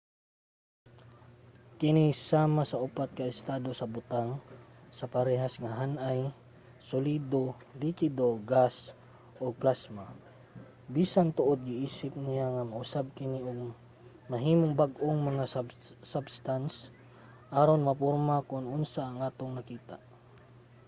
kini 1.79 2.05
sama 2.29 2.63
sa 2.67 2.77
upat 2.87 3.09
ka 3.17 3.23
estado 3.33 3.69
sa 3.75 3.87
butang 3.95 4.29
sa 4.97 5.05
parehas 5.13 5.53
nga 5.61 5.71
han-ay: 5.79 6.19
solido 6.89 7.43
likido 7.81 8.27
gas 8.51 8.75
ug 9.43 9.51
plasma 9.61 10.05
bisan 10.95 11.27
tuod 11.37 11.59
giisip 11.69 12.13
niya 12.25 12.45
nga 12.55 12.63
mausab 12.71 13.05
kini 13.17 13.39
ug 13.51 13.59
mahimong 14.31 14.73
bag-ong 14.81 15.19
mga 15.29 15.45
substance 16.13 16.73
aron 17.59 17.81
maporma 17.89 18.37
kon 18.49 18.65
unsa 18.77 19.01
ang 19.05 19.19
atong 19.27 19.53
nakita 19.57 19.97